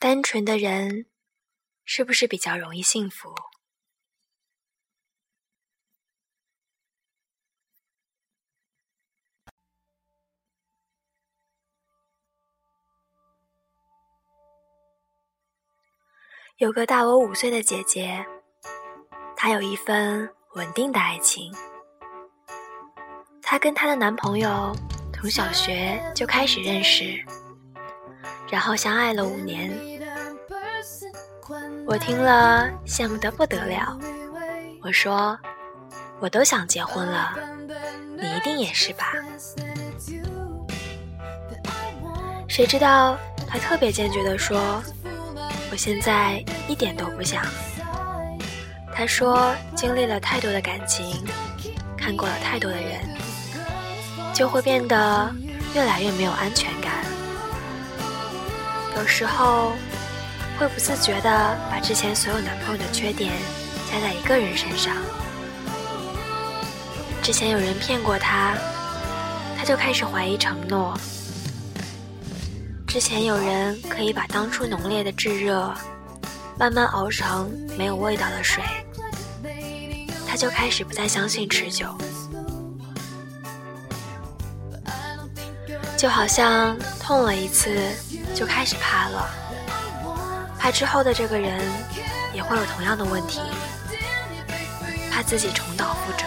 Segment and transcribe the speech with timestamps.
[0.00, 1.04] 单纯的人
[1.84, 3.34] 是不是比较容易幸福？
[16.56, 18.24] 有个大我五岁的姐姐，
[19.36, 21.52] 她有一份稳定的爱情。
[23.42, 24.74] 她跟她的男朋友
[25.12, 27.22] 从小学就开始认识，
[28.50, 29.70] 然后相爱了五年。
[31.86, 33.98] 我听了羡慕得不得了。
[34.82, 35.38] 我说
[36.20, 37.38] ：“我都想结婚了，
[38.16, 39.12] 你一定也是吧？”
[42.48, 43.16] 谁知道
[43.46, 44.82] 他特别坚决地说。
[45.72, 47.44] 我现在一点都不想。
[48.92, 51.24] 他说，经历了太多的感情，
[51.96, 53.08] 看过了太多的人，
[54.34, 55.32] 就会变得
[55.72, 57.04] 越来越没有安全感。
[58.96, 59.72] 有时候
[60.58, 63.32] 会不自觉地把之前所有男朋友的缺点
[63.90, 64.96] 加在一个人身上。
[67.22, 68.56] 之前有人骗过他，
[69.56, 70.98] 他就开始怀疑承诺。
[72.86, 75.72] 之前有人可以把当初浓烈的炙热，
[76.58, 78.64] 慢慢熬成没有味道的水，
[80.26, 81.86] 他就开始不再相信持久。
[86.00, 87.78] 就好像痛了一次，
[88.34, 89.28] 就开始怕了，
[90.58, 91.60] 怕之后的这个人
[92.32, 93.38] 也会有同样的问题，
[95.12, 96.24] 怕自己重蹈覆辙。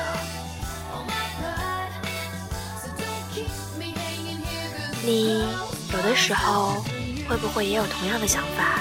[5.01, 5.43] 你。
[5.91, 6.83] 有的时候，
[7.27, 8.79] 会不会也有同样的想法？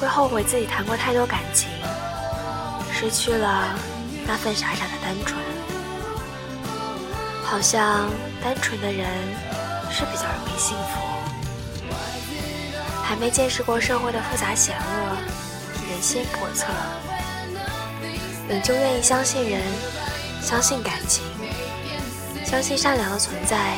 [0.00, 1.68] 会后悔自己谈过太多感情，
[2.94, 3.78] 失去了
[4.26, 5.55] 那份傻傻的单纯。
[7.46, 8.10] 好像
[8.42, 9.06] 单纯的人
[9.90, 11.00] 是比较容易幸福。
[13.02, 15.16] 还没见识过社会的复杂险恶，
[15.88, 16.66] 人心叵测，
[18.48, 19.62] 仍旧愿意相信人，
[20.42, 21.24] 相信感情，
[22.44, 23.76] 相信善良的存在。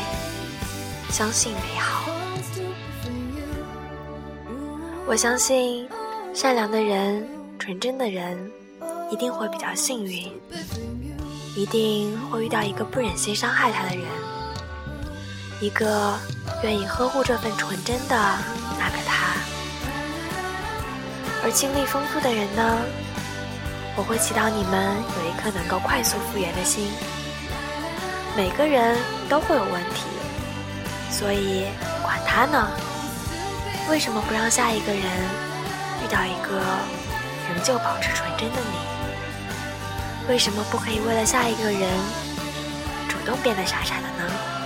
[1.11, 2.11] 相信美好，
[5.07, 5.89] 我相信
[6.35, 7.27] 善良的人、
[7.59, 8.51] 纯真的人
[9.11, 10.31] 一定会比较幸运，
[11.55, 14.05] 一定会遇到一个不忍心伤害他的人，
[15.61, 16.19] 一个
[16.63, 18.17] 愿意呵护这份纯真的
[18.79, 19.35] 那个他。
[21.43, 22.79] 而经历丰富的人呢，
[23.97, 26.91] 我会祈祷你们有一颗能够快速复原的心。
[28.37, 28.97] 每个人
[29.29, 30.05] 都会有问题。
[31.11, 31.67] 所以，
[32.03, 32.69] 管他呢？
[33.91, 36.61] 为什么不让下一个人遇到一个
[37.49, 38.98] 仍旧保持纯真的你？
[40.29, 41.91] 为什么不可以为了下一个人
[43.09, 44.58] 主动变得傻傻的呢？